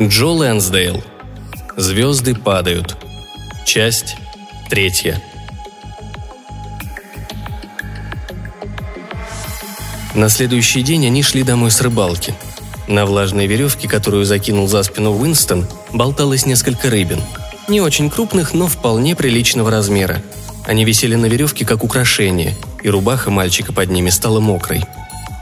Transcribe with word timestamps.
Джо 0.00 0.28
Лэнсдейл. 0.28 1.02
Звезды 1.76 2.36
падают. 2.36 2.96
Часть 3.66 4.14
третья. 4.70 5.20
На 10.14 10.28
следующий 10.28 10.82
день 10.82 11.04
они 11.06 11.24
шли 11.24 11.42
домой 11.42 11.72
с 11.72 11.80
рыбалки. 11.80 12.32
На 12.86 13.06
влажной 13.06 13.48
веревке, 13.48 13.88
которую 13.88 14.24
закинул 14.24 14.68
за 14.68 14.84
спину 14.84 15.18
Уинстон, 15.18 15.66
болталось 15.92 16.46
несколько 16.46 16.90
рыбин. 16.90 17.20
Не 17.66 17.80
очень 17.80 18.08
крупных, 18.08 18.54
но 18.54 18.68
вполне 18.68 19.16
приличного 19.16 19.68
размера. 19.68 20.22
Они 20.64 20.84
висели 20.84 21.16
на 21.16 21.26
веревке 21.26 21.66
как 21.66 21.82
украшение, 21.82 22.56
и 22.84 22.88
рубаха 22.88 23.32
мальчика 23.32 23.72
под 23.72 23.90
ними 23.90 24.10
стала 24.10 24.38
мокрой. 24.38 24.84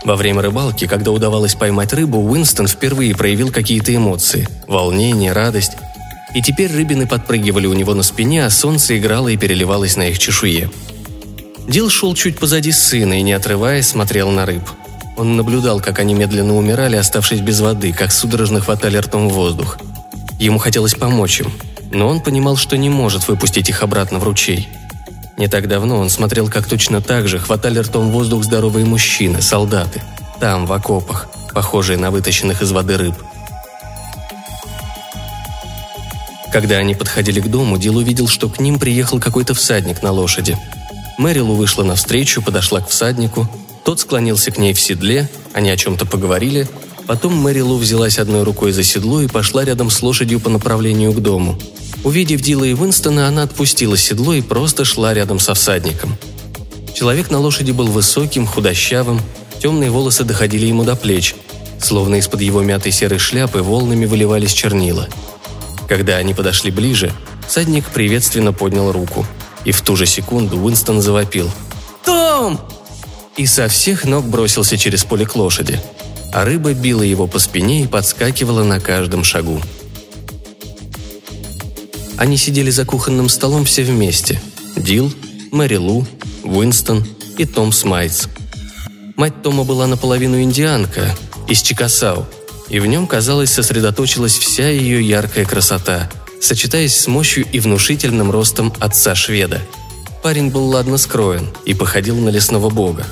Во 0.06 0.14
время 0.14 0.40
рыбалки, 0.40 0.86
когда 0.86 1.10
удавалось 1.10 1.56
поймать 1.56 1.92
рыбу, 1.92 2.20
Уинстон 2.20 2.68
впервые 2.68 3.12
проявил 3.16 3.50
какие-то 3.50 3.92
эмоции– 3.92 4.48
волнение, 4.68 5.32
радость. 5.32 5.72
И 6.32 6.40
теперь 6.40 6.72
рыбины 6.72 7.08
подпрыгивали 7.08 7.66
у 7.66 7.72
него 7.72 7.92
на 7.92 8.04
спине, 8.04 8.46
а 8.46 8.50
солнце 8.50 8.98
играло 8.98 9.26
и 9.26 9.36
переливалось 9.36 9.96
на 9.96 10.08
их 10.08 10.20
чешуе. 10.20 10.70
Дил 11.66 11.90
шел 11.90 12.14
чуть 12.14 12.38
позади 12.38 12.70
сына 12.70 13.18
и, 13.18 13.22
не 13.22 13.32
отрываясь, 13.32 13.88
смотрел 13.88 14.30
на 14.30 14.46
рыб. 14.46 14.62
Он 15.16 15.36
наблюдал, 15.36 15.80
как 15.80 15.98
они 15.98 16.14
медленно 16.14 16.56
умирали, 16.56 16.94
оставшись 16.94 17.40
без 17.40 17.58
воды, 17.58 17.92
как 17.92 18.12
судорожно 18.12 18.60
хватали 18.60 18.98
ртом 18.98 19.28
воздух. 19.28 19.76
Ему 20.38 20.58
хотелось 20.58 20.94
помочь 20.94 21.40
им, 21.40 21.50
но 21.90 22.06
он 22.06 22.20
понимал, 22.20 22.54
что 22.54 22.76
не 22.76 22.90
может 22.90 23.26
выпустить 23.26 23.70
их 23.70 23.82
обратно 23.82 24.20
в 24.20 24.22
ручей. 24.22 24.68
Не 25.36 25.48
так 25.48 25.68
давно 25.68 25.98
он 25.98 26.10
смотрел, 26.10 26.48
как 26.48 26.66
точно 26.66 27.00
так 27.00 27.28
же 27.28 27.38
хватали 27.38 27.78
ртом 27.78 28.10
воздух 28.10 28.44
здоровые 28.44 28.86
мужчины, 28.86 29.42
солдаты. 29.42 30.02
Там, 30.40 30.66
в 30.66 30.72
окопах, 30.72 31.28
похожие 31.52 31.98
на 31.98 32.10
вытащенных 32.10 32.62
из 32.62 32.72
воды 32.72 32.96
рыб. 32.96 33.14
Когда 36.52 36.76
они 36.76 36.94
подходили 36.94 37.40
к 37.40 37.48
дому, 37.48 37.76
Дил 37.76 37.96
увидел, 37.96 38.28
что 38.28 38.48
к 38.48 38.60
ним 38.60 38.78
приехал 38.78 39.20
какой-то 39.20 39.54
всадник 39.54 40.02
на 40.02 40.10
лошади– 40.12 40.56
Мэрилу 41.18 41.54
вышла 41.54 41.82
навстречу, 41.82 42.42
подошла 42.42 42.80
к 42.80 42.88
всаднику. 42.88 43.48
Тот 43.84 44.00
склонился 44.00 44.50
к 44.50 44.58
ней 44.58 44.74
в 44.74 44.80
седле, 44.80 45.28
они 45.54 45.70
о 45.70 45.76
чем-то 45.76 46.04
поговорили. 46.04 46.68
Потом 47.06 47.36
Мэрилу 47.36 47.76
взялась 47.76 48.18
одной 48.18 48.42
рукой 48.42 48.72
за 48.72 48.82
седло 48.82 49.20
и 49.20 49.28
пошла 49.28 49.64
рядом 49.64 49.90
с 49.90 50.02
лошадью 50.02 50.40
по 50.40 50.50
направлению 50.50 51.12
к 51.12 51.20
дому. 51.20 51.58
Увидев 52.04 52.40
Дила 52.40 52.64
и 52.64 52.74
Винстона, 52.74 53.28
она 53.28 53.42
отпустила 53.42 53.96
седло 53.96 54.34
и 54.34 54.42
просто 54.42 54.84
шла 54.84 55.14
рядом 55.14 55.38
со 55.38 55.54
всадником. 55.54 56.16
Человек 56.94 57.30
на 57.30 57.38
лошади 57.38 57.72
был 57.72 57.86
высоким, 57.86 58.46
худощавым, 58.46 59.20
темные 59.60 59.90
волосы 59.90 60.24
доходили 60.24 60.66
ему 60.66 60.84
до 60.84 60.96
плеч, 60.96 61.34
словно 61.80 62.16
из-под 62.16 62.40
его 62.40 62.62
мятой 62.62 62.92
серой 62.92 63.18
шляпы 63.18 63.62
волнами 63.62 64.06
выливались 64.06 64.52
чернила. 64.52 65.08
Когда 65.88 66.16
они 66.16 66.34
подошли 66.34 66.70
ближе, 66.70 67.12
всадник 67.46 67.86
приветственно 67.90 68.52
поднял 68.52 68.90
руку– 68.92 69.26
и 69.66 69.72
в 69.72 69.82
ту 69.82 69.96
же 69.96 70.06
секунду 70.06 70.58
Уинстон 70.58 71.02
завопил. 71.02 71.50
«Том!» 72.04 72.58
И 73.36 73.46
со 73.46 73.68
всех 73.68 74.04
ног 74.04 74.24
бросился 74.24 74.78
через 74.78 75.04
поле 75.04 75.26
к 75.26 75.34
лошади. 75.34 75.80
А 76.32 76.44
рыба 76.44 76.74
била 76.74 77.02
его 77.02 77.26
по 77.26 77.38
спине 77.38 77.84
и 77.84 77.86
подскакивала 77.86 78.62
на 78.64 78.80
каждом 78.80 79.24
шагу. 79.24 79.60
Они 82.16 82.36
сидели 82.36 82.70
за 82.70 82.84
кухонным 82.84 83.28
столом 83.28 83.64
все 83.64 83.82
вместе. 83.84 84.40
Дил, 84.76 85.12
Мэри 85.52 85.76
Лу, 85.76 86.06
Уинстон 86.44 87.06
и 87.38 87.44
Том 87.44 87.72
Смайтс. 87.72 88.26
Мать 89.16 89.42
Тома 89.42 89.64
была 89.64 89.86
наполовину 89.86 90.40
индианка, 90.40 91.14
из 91.48 91.62
Чикасау, 91.62 92.26
и 92.68 92.80
в 92.80 92.86
нем, 92.86 93.06
казалось, 93.06 93.50
сосредоточилась 93.50 94.36
вся 94.36 94.68
ее 94.68 95.06
яркая 95.06 95.44
красота– 95.44 96.10
сочетаясь 96.40 96.96
с 96.96 97.06
мощью 97.06 97.44
и 97.50 97.60
внушительным 97.60 98.30
ростом 98.30 98.72
отца-шведа. 98.78 99.60
Парень 100.22 100.50
был 100.50 100.66
ладно 100.68 100.98
скроен 100.98 101.48
и 101.64 101.74
походил 101.74 102.16
на 102.16 102.28
лесного 102.30 102.70
бога. 102.70 103.06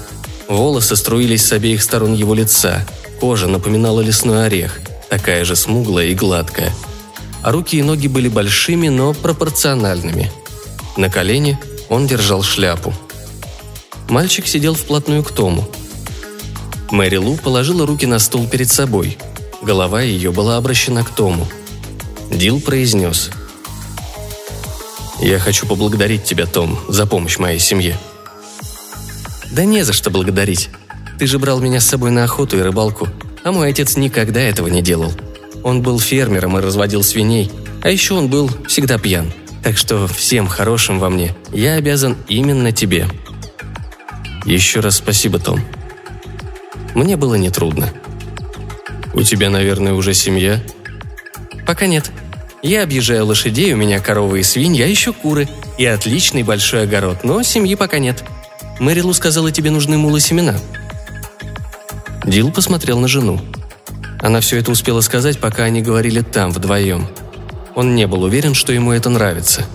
Волосы 0.48 0.96
струились 0.96 1.44
с 1.44 1.52
обеих 1.52 1.82
сторон 1.82 2.14
его 2.14 2.34
лица, 2.34 2.86
кожа 3.24 3.48
напоминала 3.48 4.02
лесной 4.02 4.44
орех, 4.44 4.80
такая 5.08 5.46
же 5.46 5.56
смуглая 5.56 6.08
и 6.08 6.14
гладкая. 6.14 6.70
А 7.42 7.52
руки 7.52 7.78
и 7.78 7.82
ноги 7.82 8.06
были 8.06 8.28
большими, 8.28 8.88
но 8.88 9.14
пропорциональными. 9.14 10.30
На 10.98 11.08
колене 11.08 11.58
он 11.88 12.06
держал 12.06 12.42
шляпу. 12.42 12.92
Мальчик 14.10 14.46
сидел 14.46 14.74
вплотную 14.74 15.24
к 15.24 15.32
Тому. 15.32 15.66
Мэри 16.90 17.16
Лу 17.16 17.38
положила 17.38 17.86
руки 17.86 18.04
на 18.04 18.18
стол 18.18 18.46
перед 18.46 18.70
собой. 18.70 19.16
Голова 19.62 20.02
ее 20.02 20.30
была 20.30 20.58
обращена 20.58 21.02
к 21.02 21.08
Тому– 21.08 21.48
Дил 22.30 22.60
произнес. 22.60 23.30
«Я 25.22 25.38
хочу 25.38 25.66
поблагодарить 25.66 26.24
тебя, 26.24 26.44
Том, 26.44 26.78
за 26.90 27.06
помощь 27.06 27.38
моей 27.38 27.58
семье». 27.58 27.96
«Да 29.50 29.64
не 29.64 29.82
за 29.82 29.94
что 29.94 30.10
благодарить. 30.10 30.68
Ты 31.18 31.26
же 31.26 31.38
брал 31.38 31.60
меня 31.60 31.80
с 31.80 31.86
собой 31.86 32.10
на 32.10 32.24
охоту 32.24 32.58
и 32.58 32.62
рыбалку, 32.62 33.08
а 33.44 33.52
мой 33.52 33.68
отец 33.68 33.96
никогда 33.96 34.40
этого 34.40 34.68
не 34.68 34.82
делал. 34.82 35.12
Он 35.62 35.80
был 35.80 35.98
фермером 36.00 36.58
и 36.58 36.60
разводил 36.60 37.02
свиней, 37.02 37.50
а 37.82 37.90
еще 37.90 38.14
он 38.14 38.28
был 38.28 38.50
всегда 38.66 38.98
пьян. 38.98 39.32
Так 39.62 39.78
что 39.78 40.06
всем 40.06 40.46
хорошим 40.46 40.98
во 40.98 41.08
мне 41.08 41.34
я 41.52 41.74
обязан 41.74 42.16
именно 42.28 42.72
тебе». 42.72 43.08
«Еще 44.44 44.80
раз 44.80 44.96
спасибо, 44.96 45.38
Том». 45.38 45.60
Мне 46.94 47.16
было 47.16 47.36
нетрудно. 47.36 47.90
«У 49.14 49.22
тебя, 49.22 49.48
наверное, 49.48 49.94
уже 49.94 50.12
семья?» 50.12 50.62
«Пока 51.66 51.86
нет. 51.86 52.10
Я 52.62 52.82
объезжаю 52.82 53.24
лошадей, 53.24 53.72
у 53.72 53.76
меня 53.76 54.00
коровы 54.00 54.40
и 54.40 54.42
свиньи, 54.42 54.82
а 54.82 54.86
еще 54.86 55.14
куры. 55.14 55.48
И 55.78 55.86
отличный 55.86 56.42
большой 56.42 56.82
огород, 56.82 57.24
но 57.24 57.42
семьи 57.42 57.74
пока 57.74 57.98
нет. 57.98 58.22
Мэрилу 58.80 59.14
сказала, 59.14 59.50
тебе 59.50 59.70
нужны 59.70 59.96
мулы 59.96 60.20
семена». 60.20 60.56
Дил 62.24 62.50
посмотрел 62.50 62.98
на 62.98 63.08
жену. 63.08 63.40
Она 64.20 64.40
все 64.40 64.58
это 64.58 64.70
успела 64.70 65.00
сказать, 65.00 65.38
пока 65.38 65.64
они 65.64 65.82
говорили 65.82 66.20
там, 66.20 66.50
вдвоем. 66.50 67.06
Он 67.74 67.94
не 67.94 68.06
был 68.06 68.22
уверен, 68.22 68.54
что 68.54 68.72
ему 68.72 68.92
это 68.92 69.10
нравится. 69.10 69.66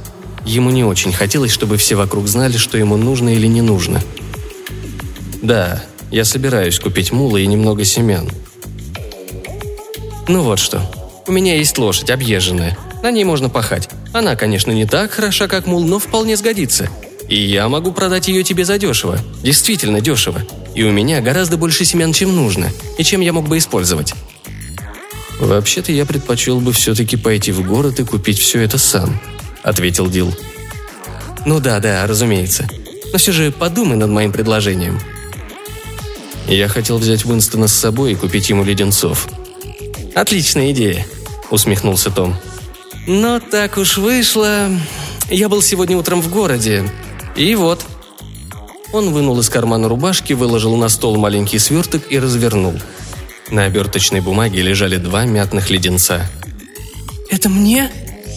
Ему 0.45 0.69
не 0.69 0.83
очень 0.83 1.13
хотелось, 1.13 1.51
чтобы 1.51 1.77
все 1.77 1.95
вокруг 1.95 2.27
знали, 2.27 2.57
что 2.57 2.77
ему 2.77 2.97
нужно 2.97 3.29
или 3.29 3.47
не 3.47 3.61
нужно. 3.61 4.01
«Да, 5.41 5.83
я 6.11 6.25
собираюсь 6.25 6.79
купить 6.79 7.11
мулы 7.11 7.41
и 7.41 7.47
немного 7.47 7.83
семян». 7.83 8.29
«Ну 10.27 10.41
вот 10.41 10.59
что», 10.59 10.81
у 11.29 11.31
меня 11.31 11.55
есть 11.57 11.77
лошадь, 11.77 12.09
объезженная. 12.09 12.75
На 13.03 13.11
ней 13.11 13.23
можно 13.23 13.49
пахать. 13.49 13.87
Она, 14.13 14.35
конечно, 14.35 14.71
не 14.71 14.87
так 14.87 15.11
хороша, 15.11 15.47
как 15.47 15.67
мул, 15.67 15.83
но 15.83 15.99
вполне 15.99 16.35
сгодится. 16.35 16.89
И 17.27 17.39
я 17.39 17.69
могу 17.69 17.91
продать 17.91 18.27
ее 18.29 18.43
тебе 18.43 18.65
задешево. 18.65 19.19
Действительно 19.43 20.01
дешево. 20.01 20.41
И 20.79 20.83
у 20.83 20.91
меня 20.91 21.19
гораздо 21.19 21.57
больше 21.57 21.83
семян, 21.83 22.13
чем 22.13 22.33
нужно, 22.33 22.71
и 22.97 23.03
чем 23.03 23.19
я 23.19 23.33
мог 23.33 23.49
бы 23.49 23.57
использовать. 23.57 24.13
«Вообще-то 25.37 25.91
я 25.91 26.05
предпочел 26.05 26.61
бы 26.61 26.71
все-таки 26.71 27.17
пойти 27.17 27.51
в 27.51 27.67
город 27.67 27.99
и 27.99 28.05
купить 28.05 28.39
все 28.39 28.61
это 28.61 28.77
сам»,— 28.77 29.19
ответил 29.63 30.09
Дил. 30.09 30.33
«Ну 31.45 31.59
да, 31.59 31.81
да, 31.81 32.07
разумеется. 32.07 32.65
Но 33.11 33.19
все 33.19 33.33
же 33.33 33.51
подумай 33.51 33.97
над 33.97 34.09
моим 34.09 34.31
предложением». 34.31 35.01
Я 36.47 36.69
хотел 36.69 36.97
взять 36.97 37.25
Уинстона 37.25 37.67
с 37.67 37.73
собой 37.73 38.13
и 38.13 38.15
купить 38.15 38.47
ему 38.47 38.63
леденцов. 38.63 39.27
«Отличная 40.15 40.71
идея»,– 40.71 41.05
усмехнулся 41.49 42.09
Том. 42.09 42.37
«Но 43.05 43.41
так 43.41 43.77
уж 43.77 43.97
вышло. 43.97 44.69
Я 45.29 45.49
был 45.49 45.61
сегодня 45.61 45.97
утром 45.97 46.21
в 46.21 46.29
городе. 46.29 46.89
И 47.35 47.53
вот». 47.55 47.85
Он 48.91 49.11
вынул 49.13 49.39
из 49.39 49.49
кармана 49.49 49.87
рубашки, 49.87 50.33
выложил 50.33 50.75
на 50.75 50.89
стол 50.89 51.17
маленький 51.17 51.59
сверток 51.59 52.11
и 52.11 52.17
развернул. 52.17 52.73
На 53.51 53.65
оберточной 53.65 54.21
бумаге 54.21 54.61
лежали 54.61 54.97
два 54.97 55.25
мятных 55.25 55.69
леденца. 55.69 56.29
«Это 57.29 57.49
мне?» 57.49 57.91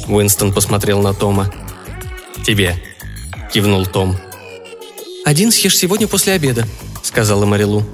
Уинстон 0.08 0.52
посмотрел 0.52 1.00
на 1.00 1.14
Тома. 1.14 1.52
«Тебе»,– 2.44 2.82
кивнул 3.52 3.86
Том. 3.86 4.18
«Один 5.24 5.52
съешь 5.52 5.76
сегодня 5.76 6.06
после 6.06 6.34
обеда»,– 6.34 6.66
сказала 7.02 7.46
Марилу. 7.46 7.84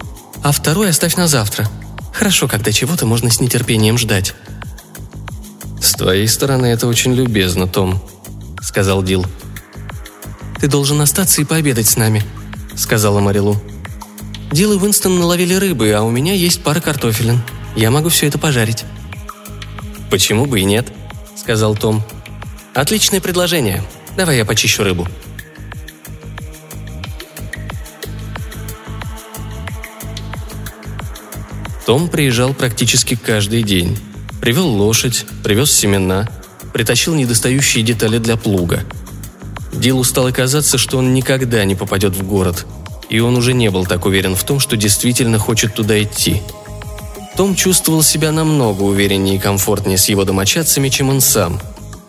«А 0.43 0.51
второй 0.51 0.91
оставь 0.91 1.17
на 1.17 1.29
завтра. 1.29 1.69
Хорошо, 2.13 2.49
когда 2.49 2.73
чего-то 2.73 3.07
можно 3.07 3.31
с 3.31 3.41
нетерпением 3.41 3.99
ждать». 3.99 4.35
«С 5.81 5.93
твоей 5.93 6.27
стороны 6.27 6.67
это 6.67 6.89
очень 6.89 7.15
любезно, 7.15 7.69
Том»,— 7.69 8.03
сказал 8.63 9.03
Дил. 9.05 9.25
«Ты 10.61 10.67
должен 10.67 11.01
остаться 11.01 11.41
и 11.41 11.45
пообедать 11.45 11.87
с 11.87 11.97
нами»,— 11.97 12.25
сказала 12.79 13.21
Марилу. 13.21 13.61
«Дил 14.53 14.73
и 14.73 14.77
Уинстон 14.77 15.19
наловили 15.19 15.55
рыбы, 15.55 15.93
а 15.93 16.03
у 16.03 16.11
меня 16.11 16.33
есть 16.33 16.63
пара 16.63 16.81
картофелин. 16.81 17.41
Я 17.77 17.91
могу 17.91 18.09
все 18.09 18.27
это 18.27 18.39
пожарить». 18.39 18.85
«Почему 20.11 20.47
бы 20.47 20.61
и 20.61 20.65
нет?»— 20.65 20.87
сказал 21.37 21.77
Том. 21.77 22.03
«Отличное 22.73 23.21
предложение. 23.21 23.85
Давай 24.17 24.39
я 24.39 24.45
почищу 24.45 24.85
рыбу». 24.85 25.07
Том 31.85 32.09
приезжал 32.09 32.55
практически 32.55 33.17
каждый 33.17 33.63
день. 33.63 33.99
Привел 34.41 34.69
лошадь, 34.69 35.25
привез 35.43 35.73
семена, 35.73 36.29
притащил 36.73 37.15
недостающие 37.15 37.83
детали 37.83 38.19
для 38.19 38.37
плуга. 38.37 38.85
Дилу 39.73 40.05
стало 40.05 40.31
казаться, 40.31 40.79
что 40.79 40.99
он 40.99 41.15
никогда 41.15 41.65
не 41.65 41.75
попадет 41.75 42.17
в 42.17 42.27
город, 42.27 42.67
и 43.09 43.21
он 43.21 43.37
уже 43.37 43.55
не 43.55 43.71
был 43.71 43.87
так 43.87 44.07
уверен 44.07 44.35
в 44.35 44.45
том, 44.45 44.61
что 44.61 44.77
действительно 44.77 45.39
хочет 45.39 45.75
туда 45.75 46.03
идти. 46.03 46.43
Том 47.37 47.55
чувствовал 47.55 48.03
себя 48.03 48.33
намного 48.33 48.83
увереннее 48.83 49.37
и 49.37 49.39
комфортнее 49.39 49.99
с 49.99 50.09
его 50.09 50.25
домочадцами, 50.25 50.89
чем 50.89 51.11
он 51.11 51.21
сам, 51.21 51.61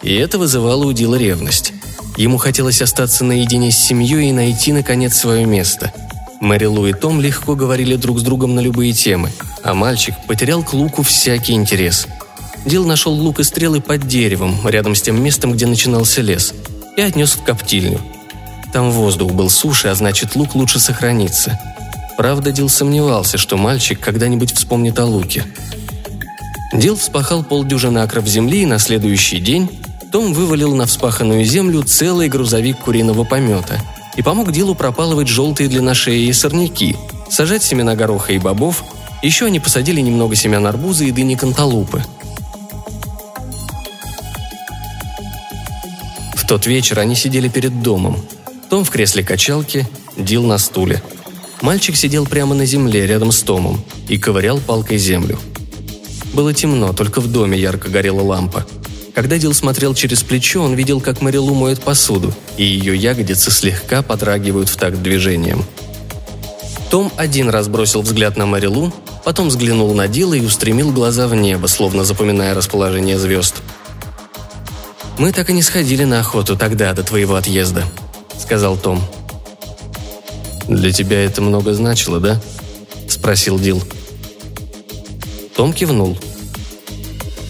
и 0.01 0.15
это 0.15 0.39
вызывало 0.39 0.85
у 0.85 0.94
Дила 0.94 1.15
ревность. 1.15 1.73
Ему 2.17 2.38
хотелось 2.38 2.81
остаться 2.81 3.23
наедине 3.23 3.71
с 3.71 3.77
семьей 3.77 4.29
и 4.29 4.33
найти, 4.33 4.73
наконец, 4.73 5.15
свое 5.15 5.45
место. 5.45 5.94
Мэри 6.41 6.65
Лу 6.65 6.88
и 6.88 6.94
Том 6.94 7.21
легко 7.21 7.56
говорили 7.56 7.95
друг 7.95 8.19
с 8.19 8.23
другом 8.23 8.56
на 8.56 8.61
любые 8.61 8.94
темы, 8.94 9.31
а 9.63 9.73
мальчик 9.73 10.15
потерял 10.27 10.63
к 10.63 10.73
луку 10.73 11.03
всякий 11.03 11.53
интерес– 11.53 12.07
Дил 12.65 12.85
нашел 12.85 13.13
лук 13.13 13.39
и 13.39 13.44
стрелы 13.44 13.81
под 13.81 14.06
деревом, 14.07 14.56
рядом 14.67 14.94
с 14.94 15.01
тем 15.01 15.21
местом, 15.23 15.53
где 15.53 15.65
начинался 15.65 16.21
лес, 16.21 16.53
и 16.99 17.01
отнес 17.01 17.31
в 17.31 17.43
коптильню. 17.43 17.99
Там 18.73 18.91
воздух 18.91 19.31
был 19.31 19.49
суше, 19.49 19.87
а 19.87 19.95
значит, 19.95 20.35
лук 20.35 20.53
лучше 20.55 20.79
сохранится. 20.79 21.57
Правда, 22.17 22.51
Дил 22.51 22.67
сомневался, 22.67 23.37
что 23.37 23.55
мальчик 23.55 23.99
когда-нибудь 23.99 24.53
вспомнит 24.53 24.99
о 24.99 25.05
луке. 25.05 25.45
Дил 26.73 26.97
вспахал 26.97 27.43
полдюжины 27.43 27.99
акров 27.99 28.27
земли, 28.27 28.63
и 28.63 28.65
на 28.65 28.79
следующий 28.79 29.39
день 29.39 29.69
том 30.11 30.33
вывалил 30.33 30.75
на 30.75 30.85
вспаханную 30.85 31.45
землю 31.45 31.83
целый 31.83 32.27
грузовик 32.27 32.77
куриного 32.79 33.23
помета 33.23 33.79
и 34.17 34.21
помог 34.21 34.51
Дилу 34.51 34.75
пропалывать 34.75 35.29
желтые 35.29 35.69
длинношеи 35.69 36.25
и 36.25 36.33
сорняки, 36.33 36.97
сажать 37.29 37.63
семена 37.63 37.95
гороха 37.95 38.33
и 38.33 38.39
бобов, 38.39 38.83
еще 39.21 39.45
они 39.45 39.61
посадили 39.61 40.01
немного 40.01 40.35
семян 40.35 40.67
арбуза 40.67 41.05
и 41.05 41.11
дыни 41.11 41.35
канталупы– 41.35 42.03
тот 46.49 46.65
вечер 46.65 46.97
они 46.97 47.13
сидели 47.13 47.47
перед 47.47 47.83
домом. 47.83 48.25
Том 48.71 48.83
в 48.83 48.89
кресле 48.89 49.23
качалки, 49.23 49.87
Дил 50.17 50.43
на 50.43 50.57
стуле. 50.57 50.99
Мальчик 51.61 51.95
сидел 51.95 52.25
прямо 52.25 52.55
на 52.55 52.65
земле 52.65 53.05
рядом 53.05 53.31
с 53.31 53.43
Томом 53.43 53.79
и 54.07 54.17
ковырял 54.17 54.57
палкой 54.57 54.97
землю. 54.97 55.37
Было 56.33 56.51
темно, 56.51 56.91
только 56.91 57.21
в 57.21 57.31
доме 57.31 57.55
ярко 57.55 57.89
горела 57.89 58.23
лампа. 58.23 58.65
Когда 59.13 59.37
Дил 59.37 59.53
смотрел 59.53 59.93
через 59.93 60.23
плечо, 60.23 60.63
он 60.63 60.73
видел, 60.73 61.01
как 61.01 61.21
Марилу 61.21 61.53
моет 61.53 61.81
посуду, 61.81 62.33
и 62.57 62.63
ее 62.63 62.95
ягодицы 62.95 63.51
слегка 63.51 64.01
подрагивают 64.01 64.69
в 64.69 64.75
такт 64.75 65.03
движением. 65.03 65.63
Том 66.89 67.11
один 67.15 67.49
раз 67.49 67.67
бросил 67.67 68.01
взгляд 68.01 68.37
на 68.37 68.47
Марилу, 68.47 68.91
потом 69.23 69.49
взглянул 69.49 69.93
на 69.93 70.07
Дила 70.07 70.33
и 70.33 70.41
устремил 70.41 70.91
глаза 70.91 71.27
в 71.27 71.35
небо, 71.35 71.67
словно 71.67 72.05
запоминая 72.05 72.55
расположение 72.55 73.19
звезд– 73.19 73.53
«Мы 75.19 75.33
так 75.33 75.50
и 75.50 75.54
не 75.54 75.62
сходили 75.62 76.06
на 76.06 76.21
охоту 76.21 76.56
тогда, 76.56 76.94
до 76.94 77.04
твоего 77.04 77.36
отъезда»,— 77.36 77.83
сказал 78.39 78.77
Том. 78.77 79.04
«Для 80.69 80.94
тебя 80.94 81.21
это 81.21 81.42
много 81.42 81.74
значило, 81.74 82.21
да?»— 82.21 82.42
спросил 83.10 83.60
Дил. 83.60 83.83
Том 85.57 85.74
кивнул. 85.74 86.18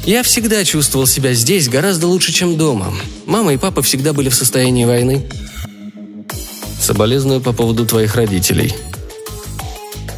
«Я 0.04 0.24
всегда 0.24 0.66
чувствовал 0.66 1.06
себя 1.06 1.34
здесь 1.34 1.70
гораздо 1.70 2.08
лучше, 2.08 2.32
чем 2.32 2.58
дома. 2.58 2.92
Мама 3.28 3.54
и 3.54 3.58
папа 3.58 3.84
всегда 3.84 4.14
были 4.14 4.30
в 4.30 4.36
состоянии 4.36 4.86
войны». 4.86 5.30
«Соболезную 6.82 7.40
по 7.40 7.54
поводу 7.54 7.86
твоих 7.86 8.16
родителей». 8.16 8.74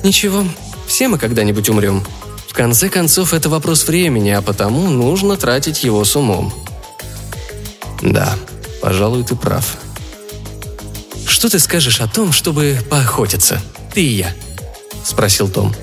«Ничего, 0.06 0.45
все 0.88 1.09
мы 1.09 1.18
когда-нибудь 1.18 1.68
умрем. 1.68 2.01
В 2.48 2.53
конце 2.53 2.88
концов, 2.88 3.33
это 3.33 3.50
вопрос 3.50 3.86
времени, 3.89 4.30
а 4.30 4.42
потому 4.42 4.89
нужно 4.89 5.36
тратить 5.36 5.83
его 5.83 6.06
с 6.06 6.15
умом», 6.15 6.53
да, 8.01 8.36
пожалуй, 8.81 9.24
ты 9.24 9.36
прав. 9.36 9.77
Что 11.27 11.50
ты 11.50 11.59
скажешь 11.59 12.01
о 12.01 12.07
том, 12.07 12.31
чтобы 12.31 12.80
поохотиться? 12.89 13.62
Ты 13.94 14.03
и 14.03 14.13
я. 14.13 14.36
Спросил 15.03 15.50
Том. 15.50 15.74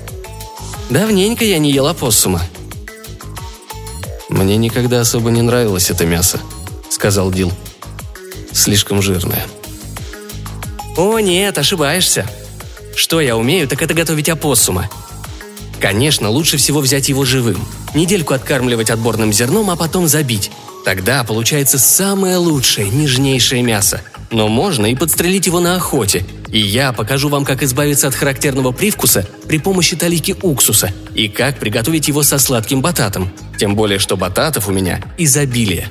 Давненько 0.89 1.43
я 1.43 1.59
не 1.59 1.71
ел 1.71 1.87
опоссума. 1.87 2.41
Мне 4.29 4.57
никогда 4.57 5.01
особо 5.01 5.31
не 5.31 5.41
нравилось 5.41 5.89
это 5.89 6.05
мясо, 6.05 6.39
сказал 6.89 7.31
Дил. 7.31 7.51
Слишком 8.53 9.01
жирное. 9.01 9.45
О, 10.95 11.19
нет, 11.19 11.57
ошибаешься. 11.57 12.29
Что 12.95 13.21
я 13.21 13.37
умею, 13.37 13.67
так 13.67 13.81
это 13.81 13.93
готовить 13.93 14.29
опоссума. 14.29 14.89
Конечно, 15.79 16.29
лучше 16.29 16.57
всего 16.57 16.81
взять 16.81 17.09
его 17.09 17.23
живым. 17.23 17.65
Недельку 17.95 18.33
откармливать 18.33 18.89
отборным 18.89 19.31
зерном, 19.31 19.69
а 19.69 19.75
потом 19.75 20.07
забить. 20.07 20.51
Тогда 20.89 21.23
получается 21.23 21.77
самое 21.77 22.37
лучшее, 22.37 22.89
нежнейшее 22.89 23.61
мясо. 23.61 24.01
Но 24.31 24.47
можно 24.47 24.87
и 24.87 24.95
подстрелить 24.95 25.45
его 25.45 25.59
на 25.59 25.75
охоте. 25.75 26.25
И 26.47 26.57
я 26.57 26.93
покажу 26.93 27.29
вам, 27.29 27.45
как 27.45 27.61
избавиться 27.61 28.07
от 28.07 28.15
характерного 28.15 28.71
привкуса 28.71 29.27
при 29.47 29.59
помощи 29.59 29.95
талики 29.95 30.35
уксуса 30.41 30.91
и 31.13 31.29
как 31.29 31.59
приготовить 31.59 32.07
его 32.07 32.23
со 32.23 32.39
сладким 32.39 32.81
бататом. 32.81 33.31
Тем 33.59 33.75
более, 33.75 33.99
что 33.99 34.17
бататов 34.17 34.67
у 34.67 34.71
меня 34.71 34.99
изобилие. 35.19 35.89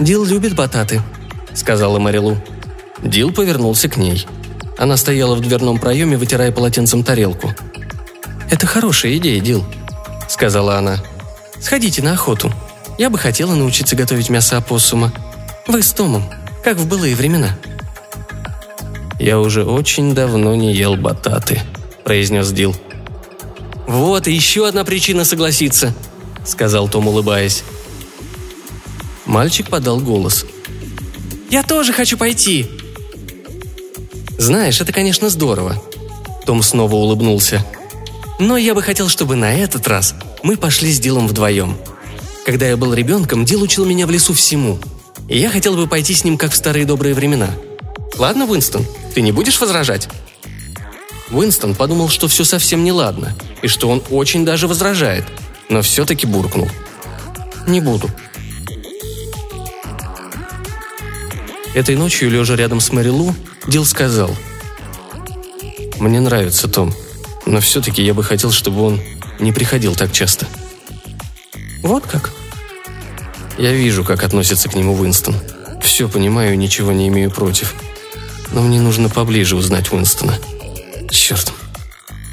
«Дил 0.00 0.24
любит 0.24 0.56
бататы»,— 0.56 1.00
сказала 1.54 2.00
Марилу. 2.00 2.42
Дил 3.04 3.32
повернулся 3.32 3.88
к 3.88 3.98
ней. 3.98 4.26
Она 4.76 4.96
стояла 4.96 5.36
в 5.36 5.40
дверном 5.42 5.78
проеме, 5.78 6.16
вытирая 6.16 6.50
полотенцем 6.50 7.04
тарелку. 7.04 7.54
«Это 8.50 8.66
хорошая 8.66 9.16
идея, 9.18 9.40
Дил»,— 9.40 9.64
сказала 10.28 10.76
она. 10.76 11.00
«Сходите 11.60 12.02
на 12.02 12.14
охоту. 12.14 12.52
Я 12.98 13.10
бы 13.10 13.18
хотела 13.18 13.54
научиться 13.54 13.96
готовить 13.96 14.28
мясо 14.28 14.56
опоссума. 14.56 15.12
Вы 15.66 15.82
с 15.82 15.92
Томом, 15.92 16.24
как 16.64 16.76
в 16.76 16.88
былые 16.88 17.14
времена». 17.14 17.58
«Я 19.18 19.38
уже 19.38 19.64
очень 19.64 20.14
давно 20.14 20.54
не 20.56 20.74
ел 20.74 20.96
бататы»,– 20.96 21.62
произнес 22.04 22.50
Дил. 22.50 22.74
«Вот 23.86 24.26
и 24.26 24.32
еще 24.32 24.66
одна 24.66 24.84
причина 24.84 25.24
согласиться»,– 25.24 25.94
сказал 26.44 26.88
Том, 26.88 27.06
улыбаясь. 27.06 27.62
Мальчик 29.26 29.70
подал 29.70 30.00
голос. 30.00 30.44
«Я 31.50 31.62
тоже 31.62 31.92
хочу 31.92 32.16
пойти!» 32.18 32.68
«Знаешь, 34.38 34.80
это, 34.80 34.92
конечно, 34.92 35.28
здорово»,– 35.28 35.80
Том 36.46 36.62
снова 36.62 36.96
улыбнулся. 36.96 37.64
«Но 38.40 38.56
я 38.56 38.74
бы 38.74 38.82
хотел, 38.82 39.08
чтобы 39.08 39.36
на 39.36 39.54
этот 39.54 39.86
раз 39.86 40.16
мы 40.42 40.56
пошли 40.56 40.92
с 40.92 40.98
Дилом 40.98 41.28
вдвоем»,– 41.28 41.76
когда 42.44 42.66
я 42.68 42.76
был 42.76 42.92
ребенком, 42.92 43.44
Дил 43.44 43.62
учил 43.62 43.84
меня 43.84 44.06
в 44.06 44.10
лесу 44.10 44.34
всему. 44.34 44.78
И 45.28 45.38
я 45.38 45.50
хотел 45.50 45.74
бы 45.74 45.86
пойти 45.86 46.14
с 46.14 46.24
ним, 46.24 46.36
как 46.36 46.52
в 46.52 46.56
старые 46.56 46.84
добрые 46.84 47.14
времена. 47.14 47.50
Ладно, 48.18 48.46
Уинстон, 48.46 48.84
ты 49.14 49.20
не 49.22 49.32
будешь 49.32 49.60
возражать?» 49.60 50.08
Уинстон 51.30 51.74
подумал, 51.74 52.08
что 52.08 52.28
все 52.28 52.44
совсем 52.44 52.84
не 52.84 52.92
ладно, 52.92 53.34
и 53.62 53.68
что 53.68 53.88
он 53.88 54.02
очень 54.10 54.44
даже 54.44 54.68
возражает, 54.68 55.24
но 55.68 55.80
все-таки 55.80 56.26
буркнул. 56.26 56.68
«Не 57.66 57.80
буду». 57.80 58.10
Этой 61.74 61.96
ночью, 61.96 62.30
лежа 62.30 62.54
рядом 62.54 62.80
с 62.80 62.92
Мэри 62.92 63.12
Дил 63.66 63.86
сказал. 63.86 64.30
«Мне 65.98 66.20
нравится 66.20 66.68
Том, 66.68 66.92
но 67.46 67.60
все-таки 67.60 68.02
я 68.02 68.12
бы 68.12 68.22
хотел, 68.22 68.50
чтобы 68.50 68.82
он 68.82 69.00
не 69.38 69.52
приходил 69.52 69.94
так 69.94 70.12
часто». 70.12 70.46
«Вот 71.82 72.06
как?» 72.06 72.32
Я 73.58 73.72
вижу, 73.72 74.04
как 74.04 74.22
относится 74.22 74.68
к 74.68 74.74
нему 74.74 74.94
Уинстон. 74.94 75.36
Все 75.82 76.08
понимаю 76.08 76.54
и 76.54 76.56
ничего 76.56 76.92
не 76.92 77.08
имею 77.08 77.30
против. 77.30 77.74
Но 78.50 78.62
мне 78.62 78.80
нужно 78.80 79.08
поближе 79.08 79.56
узнать 79.56 79.92
Уинстона. 79.92 80.38
Черт. 81.10 81.52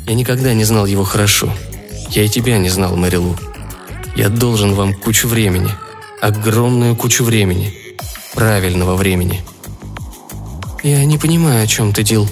Я 0.08 0.16
никогда 0.16 0.54
не 0.54 0.64
знал 0.64 0.86
его 0.86 1.04
хорошо. 1.04 1.54
Я 2.10 2.24
и 2.24 2.30
тебя 2.30 2.58
не 2.58 2.70
знал, 2.70 2.96
Мэрилу. 2.96 3.36
Я 4.16 4.30
должен 4.30 4.74
вам 4.74 4.94
кучу 4.94 5.28
времени. 5.28 5.72
Огромную 6.22 6.96
кучу 6.96 7.24
времени. 7.24 7.74
Правильного 8.34 8.96
времени. 8.96 9.44
Я 10.84 11.04
не 11.06 11.18
понимаю, 11.18 11.64
о 11.64 11.68
чем 11.68 11.94
ты, 11.94 12.04
Дил. 12.04 12.30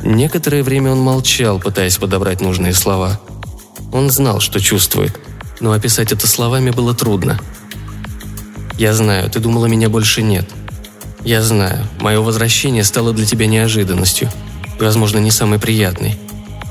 Некоторое 0.00 0.62
время 0.62 0.92
он 0.92 1.00
молчал, 1.00 1.58
пытаясь 1.58 1.96
подобрать 1.96 2.40
нужные 2.40 2.74
слова– 2.74 3.20
он 3.94 4.10
знал, 4.10 4.40
что 4.40 4.60
чувствует, 4.60 5.18
но 5.60 5.70
описать 5.70 6.10
это 6.10 6.26
словами 6.26 6.70
было 6.70 6.94
трудно. 6.94 7.38
«Я 8.76 8.92
знаю, 8.92 9.30
ты 9.30 9.38
думала, 9.38 9.66
меня 9.66 9.88
больше 9.88 10.20
нет. 10.20 10.50
Я 11.24 11.42
знаю, 11.42 11.86
мое 12.00 12.20
возвращение 12.20 12.82
стало 12.82 13.12
для 13.12 13.24
тебя 13.24 13.46
неожиданностью, 13.46 14.28
возможно, 14.80 15.18
не 15.18 15.30
самой 15.30 15.60
приятной. 15.60 16.18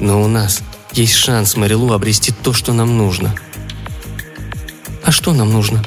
Но 0.02 0.22
у 0.22 0.28
нас 0.28 0.62
есть 0.92 1.14
шанс 1.14 1.56
Марилу 1.56 1.94
обрести 1.94 2.34
то, 2.34 2.52
что 2.52 2.74
нам 2.74 2.98
нужно». 2.98 3.34
«А 5.02 5.12
что 5.12 5.32
нам 5.34 5.50
нужно?» 5.50 5.82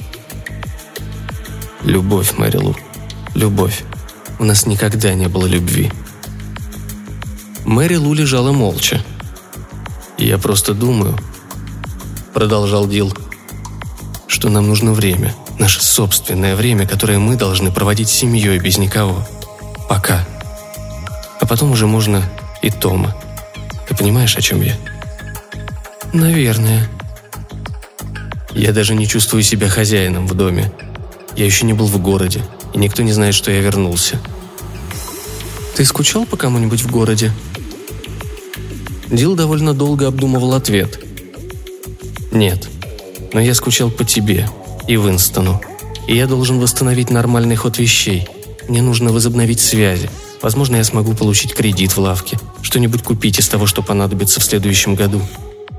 «Любовь, 1.84 2.38
Марилу. 2.38 2.74
Любовь. 3.34 3.84
У 4.38 4.44
нас 4.44 4.64
никогда 4.64 5.12
не 5.12 5.28
было 5.28 5.44
любви». 5.44 5.92
Мэри 7.66 7.96
Лу 7.96 8.14
лежала 8.14 8.52
молча. 8.52 9.02
Я 10.18 10.38
просто 10.38 10.72
думаю, 10.72 11.18
продолжал 12.32 12.88
Дил, 12.88 13.12
что 14.26 14.48
нам 14.48 14.66
нужно 14.66 14.92
время, 14.92 15.34
наше 15.58 15.82
собственное 15.82 16.56
время, 16.56 16.86
которое 16.86 17.18
мы 17.18 17.36
должны 17.36 17.70
проводить 17.70 18.08
с 18.08 18.12
семьей 18.12 18.58
без 18.58 18.78
никого. 18.78 19.26
Пока. 19.88 20.26
А 21.40 21.46
потом 21.46 21.72
уже 21.72 21.86
можно 21.86 22.22
и 22.62 22.70
Тома. 22.70 23.14
Ты 23.88 23.94
понимаешь, 23.94 24.36
о 24.36 24.42
чем 24.42 24.62
я? 24.62 24.76
Наверное. 26.12 26.88
Я 28.52 28.72
даже 28.72 28.94
не 28.94 29.06
чувствую 29.06 29.42
себя 29.42 29.68
хозяином 29.68 30.26
в 30.26 30.34
доме. 30.34 30.72
Я 31.36 31.44
еще 31.44 31.66
не 31.66 31.74
был 31.74 31.86
в 31.86 31.98
городе, 32.00 32.42
и 32.72 32.78
никто 32.78 33.02
не 33.02 33.12
знает, 33.12 33.34
что 33.34 33.50
я 33.50 33.60
вернулся. 33.60 34.18
Ты 35.76 35.84
скучал 35.84 36.24
по 36.24 36.38
кому-нибудь 36.38 36.80
в 36.80 36.90
городе? 36.90 37.32
Дил 39.10 39.36
довольно 39.36 39.72
долго 39.72 40.08
обдумывал 40.08 40.54
ответ. 40.54 40.98
Нет, 42.32 42.68
но 43.32 43.40
я 43.40 43.54
скучал 43.54 43.90
по 43.90 44.04
тебе 44.04 44.48
и 44.88 44.94
Винстону. 44.94 45.60
И 46.06 46.16
я 46.16 46.26
должен 46.26 46.60
восстановить 46.60 47.10
нормальный 47.10 47.56
ход 47.56 47.78
вещей. 47.78 48.28
Мне 48.68 48.82
нужно 48.82 49.12
возобновить 49.12 49.60
связи. 49.60 50.10
Возможно, 50.42 50.76
я 50.76 50.84
смогу 50.84 51.14
получить 51.14 51.54
кредит 51.54 51.96
в 51.96 51.98
лавке, 51.98 52.38
что-нибудь 52.62 53.02
купить 53.02 53.38
из 53.38 53.48
того, 53.48 53.66
что 53.66 53.82
понадобится 53.82 54.40
в 54.40 54.44
следующем 54.44 54.94
году. 54.94 55.22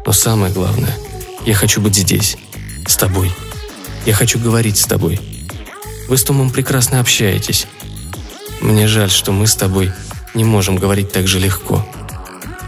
Но 0.06 0.12
самое 0.14 0.52
главное, 0.54 0.94
я 1.46 1.54
хочу 1.54 1.82
быть 1.82 1.96
здесь, 1.96 2.38
с 2.86 2.96
тобой. 2.96 3.32
Я 4.06 4.14
хочу 4.14 4.40
говорить 4.40 4.78
с 4.78 4.86
тобой. 4.86 5.20
Вы 6.08 6.18
с 6.18 6.24
Томом 6.24 6.50
прекрасно 6.50 7.02
общаетесь. 7.02 7.68
Мне 8.62 8.88
жаль, 8.88 9.12
что 9.12 9.32
мы 9.32 9.48
с 9.48 9.56
тобой 9.56 9.92
не 10.34 10.46
можем 10.46 10.78
говорить 10.78 11.12
так 11.12 11.28
же 11.28 11.40
легко. 11.40 11.86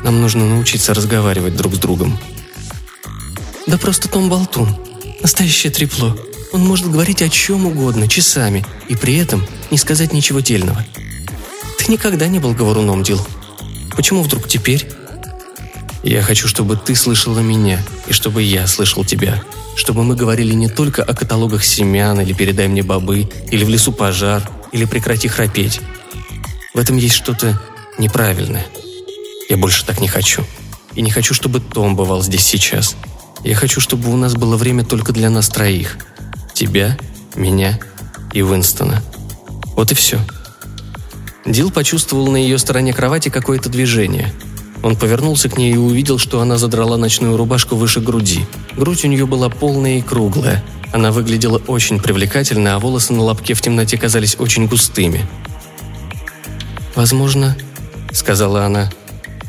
Нам 0.10 0.22
нужно 0.22 0.44
научиться 0.44 0.96
разговаривать 0.96 1.56
друг 1.56 1.76
с 1.76 1.78
другом. 1.78 2.18
Да 3.68 3.78
просто 3.78 4.10
Том 4.10 4.28
болтун. 4.28 4.76
Настоящее 5.22 5.72
трепло. 5.72 6.18
Он 6.52 6.66
может 6.66 6.90
говорить 6.90 7.22
о 7.22 7.30
чем 7.30 7.68
угодно, 7.68 8.08
часами, 8.08 8.66
и 8.88 8.96
при 8.96 9.18
этом 9.18 9.46
не 9.70 9.78
сказать 9.78 10.12
ничего 10.12 10.40
дельного. 10.40 10.84
Ты 11.78 11.92
никогда 11.92 12.26
не 12.26 12.40
был 12.40 12.56
говоруном, 12.56 13.04
Дил. 13.04 13.24
Почему 13.96 14.24
вдруг 14.24 14.48
теперь? 14.48 14.90
Я 16.02 16.24
хочу, 16.24 16.48
чтобы 16.48 16.76
ты 16.76 16.96
слышала 16.96 17.42
меня, 17.42 17.80
и 18.08 18.14
чтобы 18.14 18.42
я 18.42 18.66
слышал 18.66 19.06
тебя. 19.06 19.44
Чтобы 19.76 20.04
мы 20.04 20.16
говорили 20.16 20.56
не 20.56 20.70
только 20.70 21.04
о 21.04 21.14
каталогах 21.14 21.64
семян, 21.64 22.20
или 22.20 22.34
«Передай 22.34 22.68
мне 22.68 22.82
бобы», 22.82 23.30
или 23.52 23.64
«В 23.64 23.70
лесу 23.70 23.92
пожар», 23.92 24.50
или 24.72 24.86
«Прекрати 24.86 25.28
храпеть». 25.28 25.82
В 26.74 26.80
этом 26.80 26.98
есть 26.98 27.14
что-то 27.14 27.62
неправильное. 28.00 28.66
Я 29.50 29.58
больше 29.58 29.84
так 29.84 30.00
не 30.00 30.08
хочу. 30.08 30.44
И 30.96 31.02
не 31.02 31.10
хочу, 31.10 31.34
чтобы 31.34 31.60
Том 31.60 31.96
бывал 31.96 32.22
здесь 32.22 32.46
сейчас. 32.46 32.96
Я 33.44 33.56
хочу, 33.56 33.82
чтобы 33.82 34.14
у 34.14 34.16
нас 34.16 34.36
было 34.36 34.56
время 34.58 34.86
только 34.86 35.12
для 35.12 35.30
нас 35.32 35.50
троих. 35.50 35.98
Тебя, 36.54 36.98
меня 37.36 37.80
и 38.32 38.44
Уинстона. 38.44 39.02
Вот 39.76 39.92
и 39.92 39.96
все. 39.96 40.20
Дил 41.46 41.72
почувствовал 41.72 42.32
на 42.32 42.38
ее 42.38 42.60
стороне 42.60 42.94
кровати 42.94 43.30
какое-то 43.30 43.70
движение. 43.70 44.32
Он 44.84 44.96
повернулся 44.96 45.50
к 45.50 45.58
ней 45.58 45.74
и 45.74 45.78
увидел, 45.78 46.20
что 46.20 46.42
она 46.42 46.58
задрала 46.58 46.96
ночную 46.96 47.36
рубашку 47.36 47.76
выше 47.76 48.02
груди. 48.02 48.46
Грудь 48.78 49.04
у 49.04 49.08
нее 49.08 49.26
была 49.26 49.50
полная 49.50 49.98
и 49.98 50.02
круглая. 50.02 50.64
Она 50.94 51.12
выглядела 51.12 51.58
очень 51.68 52.00
привлекательно, 52.00 52.76
а 52.76 52.80
волосы 52.80 53.14
на 53.14 53.24
лобке 53.24 53.56
в 53.56 53.62
темноте 53.62 53.98
казались 53.98 54.36
очень 54.40 54.68
густыми. 54.68 55.28
«Возможно,— 56.96 57.58
сказала 58.12 58.66
она,— 58.66 58.90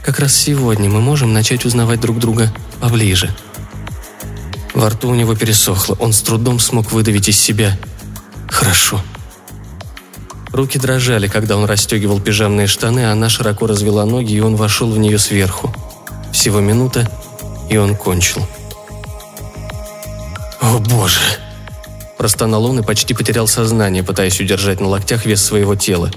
как 0.04 0.18
раз 0.18 0.34
сегодня 0.34 0.88
мы 0.88 1.00
можем 1.00 1.32
начать 1.32 1.64
узнавать 1.64 2.00
друг 2.00 2.18
друга 2.18 2.52
поближе». 2.80 3.34
Во 4.74 4.88
рту 4.88 5.08
у 5.08 5.14
него 5.14 5.34
пересохло, 5.34 5.96
он 5.98 6.12
с 6.12 6.22
трудом 6.22 6.60
смог 6.60 6.92
выдавить 6.92 7.28
из 7.28 7.38
себя. 7.38 7.76
«Хорошо», 8.48 9.02
Руки 10.52 10.78
дрожали, 10.78 11.28
когда 11.28 11.56
он 11.56 11.64
расстегивал 11.64 12.20
пижамные 12.20 12.66
штаны, 12.66 13.06
а 13.06 13.12
она 13.12 13.28
широко 13.28 13.66
развела 13.66 14.04
ноги, 14.04 14.34
и 14.34 14.40
он 14.40 14.56
вошел 14.56 14.90
в 14.90 14.98
нее 14.98 15.18
сверху. 15.18 15.72
Всего 16.32 16.60
минута, 16.60 17.08
и 17.68 17.76
он 17.76 17.94
кончил. 17.94 18.46
«О, 20.60 20.78
боже!» 20.78 21.20
Простонал 22.18 22.66
он 22.66 22.80
и 22.80 22.82
почти 22.82 23.14
потерял 23.14 23.46
сознание, 23.46 24.02
пытаясь 24.02 24.40
удержать 24.40 24.80
на 24.80 24.88
локтях 24.88 25.24
вес 25.24 25.42
своего 25.42 25.76
тела. 25.76 26.10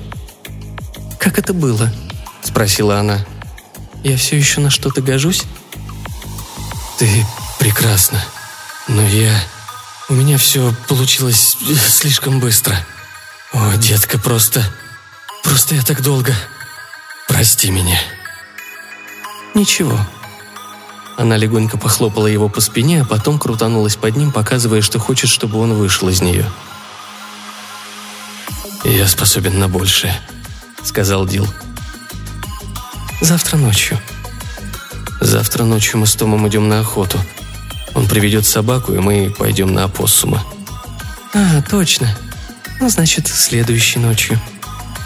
«Как 1.19 1.37
это 1.37 1.53
было?»– 1.53 1.91
спросила 2.41 2.99
она. 2.99 3.19
«Я 4.03 4.17
все 4.17 4.37
еще 4.37 4.59
на 4.59 4.69
что-то 4.69 5.01
гожусь?» 5.01 5.43
«Ты 6.99 7.25
прекрасна, 7.59 8.23
но 8.87 9.01
я... 9.01 9.33
У 10.09 10.13
меня 10.13 10.37
все 10.37 10.73
получилось 10.87 11.57
слишком 11.89 12.39
быстро», 12.39 12.77
«О, 13.53 13.77
детка, 13.77 14.17
просто... 14.17 14.63
Просто 15.43 15.75
я 15.75 15.83
так 15.83 16.01
долго... 16.01 16.33
Прости 17.27 17.69
меня». 17.69 17.99
«Ничего». 19.53 19.99
Она 21.17 21.37
легонько 21.37 21.77
похлопала 21.77 22.25
его 22.25 22.49
по 22.49 22.59
спине, 22.59 23.01
а 23.01 23.05
потом 23.05 23.37
крутанулась 23.37 23.95
под 23.95 24.17
ним, 24.17 24.31
показывая, 24.31 24.81
что 24.81 24.97
хочет, 24.97 25.29
чтобы 25.29 25.59
он 25.59 25.75
вышел 25.75 26.09
из 26.09 26.21
нее. 26.21 26.51
«Я 28.83 29.07
способен 29.07 29.59
на 29.59 29.67
большее»,— 29.67 30.19
сказал 30.83 31.27
Дил. 31.27 31.47
«Завтра 33.21 33.57
ночью». 33.57 33.99
«Завтра 35.21 35.63
ночью 35.63 35.99
мы 35.99 36.07
с 36.07 36.15
Томом 36.15 36.47
идем 36.47 36.67
на 36.67 36.81
охоту. 36.81 37.17
Он 37.93 38.07
приведет 38.07 38.45
собаку, 38.45 38.93
и 38.93 38.99
мы 38.99 39.33
пойдем 39.37 39.73
на 39.73 39.85
опоссума». 39.85 40.43
«А, 41.33 41.61
точно», 41.61 42.15
ну, 42.83 42.89
значит, 42.89 43.27
следующей 43.27 43.99
ночью. 43.99 44.37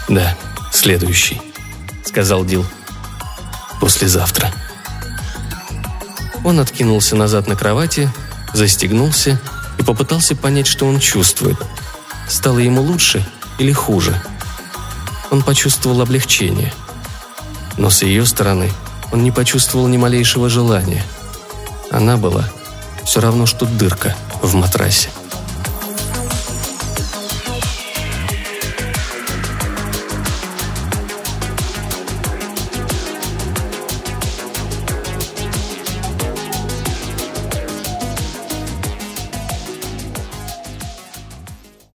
Да, 0.08 0.36
следующий, 0.72 1.40
сказал 2.04 2.44
Дил. 2.44 2.66
Послезавтра. 3.80 4.52
Он 6.42 6.58
откинулся 6.58 7.14
назад 7.14 7.46
на 7.46 7.54
кровати, 7.54 8.10
застегнулся 8.52 9.40
и 9.78 9.84
попытался 9.84 10.34
понять, 10.34 10.66
что 10.66 10.86
он 10.86 10.98
чувствует. 10.98 11.56
Стало 12.28 12.58
ему 12.58 12.82
лучше 12.82 13.24
или 13.60 13.70
хуже? 13.70 14.20
Он 15.30 15.42
почувствовал 15.42 16.00
облегчение. 16.00 16.74
Но 17.78 17.90
с 17.90 18.02
ее 18.02 18.26
стороны 18.26 18.70
он 19.12 19.22
не 19.22 19.30
почувствовал 19.30 19.86
ни 19.88 19.96
малейшего 19.96 20.50
желания. 20.50 21.02
Она 21.90 22.16
была 22.16 22.44
все 23.04 23.20
равно, 23.20 23.46
что 23.46 23.64
дырка 23.64 24.14
в 24.42 24.54
матрасе. 24.54 25.08